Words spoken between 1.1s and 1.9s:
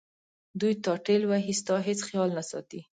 وهي ستا